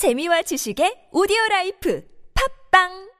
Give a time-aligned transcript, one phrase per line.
[0.00, 3.10] 재미와 지식의 오디오 라이프 팝빵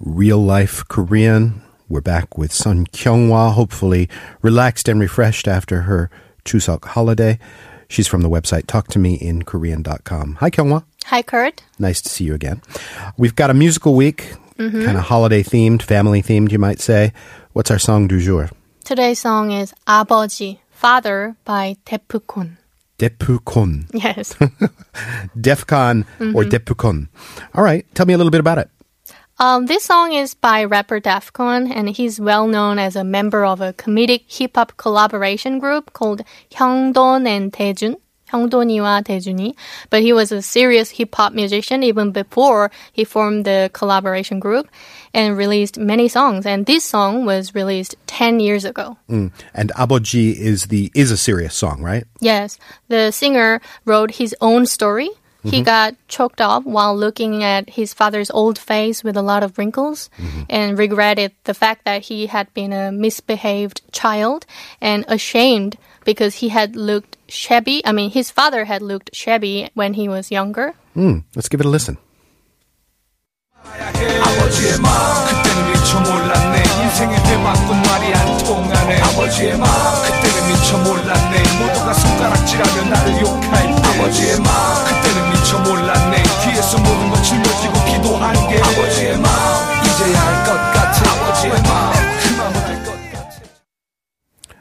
[0.00, 1.60] real life Korean.
[1.90, 4.08] We're back with Sun Kyunghwa, hopefully
[4.40, 6.08] relaxed and refreshed after her
[6.46, 7.38] Chuseok holiday.
[7.88, 10.36] She's from the website talktomeinkorean.com.
[10.40, 10.84] Hi, Kyunghwa.
[11.06, 11.62] Hi, Kurt.
[11.78, 12.62] Nice to see you again.
[13.18, 17.12] We've got a musical week, kind of holiday themed, family themed, you might say.
[17.52, 18.48] What's our song du jour?
[18.84, 22.56] Today's song is 아버지, Father by Depukon.
[23.00, 23.88] Depucon.
[23.94, 24.34] Yes.
[25.34, 26.36] DefCon mm-hmm.
[26.36, 27.08] or Depucon.
[27.54, 27.86] All right.
[27.94, 28.68] Tell me a little bit about it.
[29.38, 33.62] Um, this song is by rapper Defcon, and he's well known as a member of
[33.62, 37.96] a comedic hip hop collaboration group called Hyungdon and Daejun.
[38.29, 39.55] 형돈이와 대준이.
[39.89, 44.67] But he was a serious hip hop musician even before he formed the collaboration group
[45.13, 46.45] and released many songs.
[46.45, 48.97] And this song was released 10 years ago.
[49.09, 49.31] Mm.
[49.53, 52.05] And Aboji is the is a serious song, right?
[52.19, 55.09] Yes, the singer wrote his own story.
[55.45, 59.59] He got choked up while looking at his father's old face with a lot of
[59.59, 60.09] wrinkles
[60.49, 64.47] and regretted the fact that he had been a misbehaved child
[64.81, 67.82] and ashamed because he had looked shabby.
[67.84, 70.74] I mean, his father had looked shabby when he was younger.
[70.96, 71.98] Mm, let's give it a listen.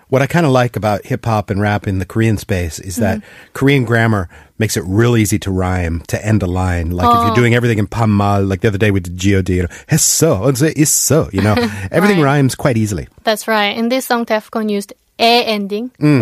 [0.10, 2.98] what I kind of like about hip hop and rap in the Korean space is
[2.98, 3.54] that mm-hmm.
[3.54, 6.92] Korean grammar makes it real easy to rhyme, to end a line.
[6.92, 7.12] Like oh.
[7.12, 7.36] if you're oh.
[7.36, 11.42] doing everything in banmal, like the other day we did G-O-D, hesso, and isso, you
[11.42, 11.54] know,
[11.92, 12.38] everything right.
[12.38, 13.08] rhymes quite easily.
[13.24, 13.78] That's right.
[13.78, 15.90] In this song, Defcon used a ending.
[16.00, 16.22] Mm.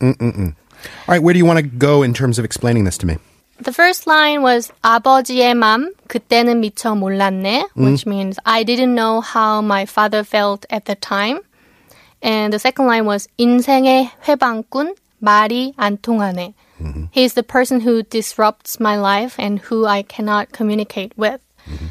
[0.00, 0.54] mm, mm, mm.
[1.08, 3.16] All right, where do you want to go in terms of explaining this to me?
[3.58, 7.84] The first line was 아버지의 맘 그때는 미처 몰랐네, mm.
[7.84, 11.40] which means I didn't know how my father felt at the time.
[12.22, 16.54] And the second line was 인생의 훼방꾼 말이 안 통하네.
[16.82, 17.04] Mm-hmm.
[17.10, 21.40] He is the person who disrupts my life and who I cannot communicate with.
[21.66, 21.86] Mm-hmm.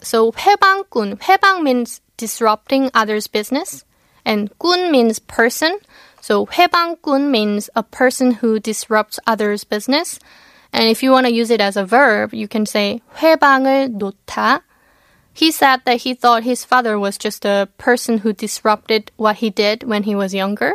[0.00, 3.84] So 훼방꾼, 훼방 means disrupting others' business,
[4.24, 5.78] and 꾼 means person.
[6.20, 10.20] So 훼방꾼 means a person who disrupts others' business.
[10.72, 14.62] And if you want to use it as a verb, you can say 훼방을 놓다.
[15.32, 19.50] He said that he thought his father was just a person who disrupted what he
[19.50, 20.74] did when he was younger,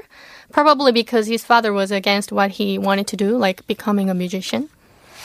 [0.54, 4.70] probably because his father was against what he wanted to do, like becoming a musician,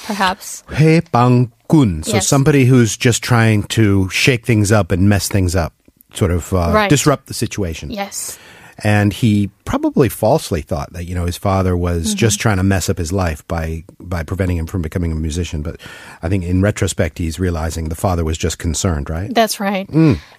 [0.07, 0.65] perhaps.
[0.69, 2.27] 훼방꾼, so yes.
[2.27, 5.73] somebody who's just trying to shake things up and mess things up,
[6.13, 6.91] sort of uh, right.
[6.91, 7.91] disrupt the situation.
[7.93, 8.41] Yes
[8.84, 12.18] And he probably falsely thought that you know his father was Mm-hmm.
[12.18, 15.62] just trying to mess up his life by by preventing him from becoming a musician.
[15.62, 15.78] But
[16.24, 19.30] I think in retrospect, he's realizing the father was just concerned, right?
[19.34, 19.88] That's right.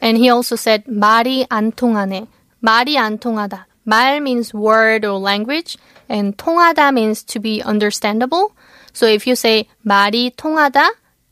[0.03, 2.27] And he also said 말이 안 통하네.
[2.63, 3.67] 말이 안 통하다.
[3.87, 5.77] 말 means word or language,
[6.09, 8.51] and 통하다 means to be understandable.
[8.93, 10.89] So if you say 말이 통하다,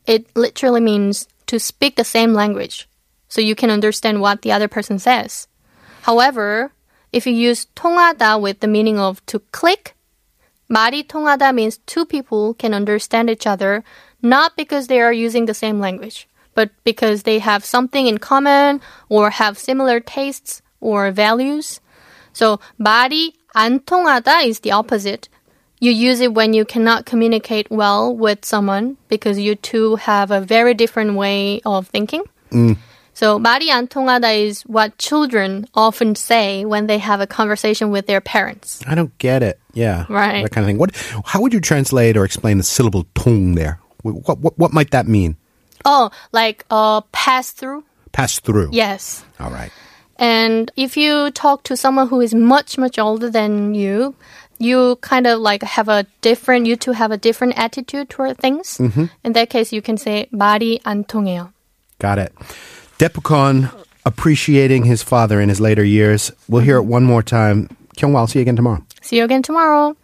[0.07, 2.87] it literally means to speak the same language,
[3.27, 5.47] so you can understand what the other person says.
[6.03, 6.71] However,
[7.11, 9.93] if you use 통하다 with the meaning of to click,
[10.69, 13.83] 말이 통하다 means two people can understand each other
[14.23, 18.81] not because they are using the same language, but because they have something in common
[19.09, 21.79] or have similar tastes or values.
[22.31, 25.29] So 말이 안 통하다 is the opposite.
[25.79, 30.39] You use it when you cannot communicate well with someone because you two have a
[30.39, 32.23] very different way of thinking.
[33.17, 38.07] So 말이 안 통하다 is what children often say when they have a conversation with
[38.07, 38.81] their parents.
[38.87, 39.59] I don't get it.
[39.73, 40.41] Yeah, Right.
[40.43, 40.77] That kind of thing.
[40.77, 40.91] What?
[41.25, 43.79] How would you translate or explain the syllable "tung" there?
[44.01, 45.37] What, what, what might that mean?
[45.85, 47.83] Oh, like uh, pass through?
[48.11, 48.69] Pass through.
[48.71, 49.23] Yes.
[49.39, 49.71] All right.
[50.17, 54.15] And if you talk to someone who is much, much older than you,
[54.59, 58.79] you kind of like have a different, you two have a different attitude toward things.
[58.79, 61.51] In that case, you can say 말이 안 통해요.
[61.99, 62.33] Got it.
[62.98, 63.72] Depukon
[64.04, 66.32] appreciating his father in his later years.
[66.48, 67.68] We'll hear it one more time.
[67.96, 68.82] Kyunghwa, I'll see you again tomorrow.
[69.02, 69.96] See you again tomorrow.